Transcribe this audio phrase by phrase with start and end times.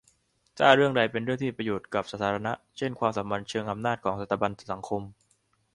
[0.57, 5.01] ถ้าเรื่องใดเป็นเรื่องที่มีประโยชน์กับสาธารณะ เช่นความสัมพันธ์เชิงอำนาจของสถาบันสังคม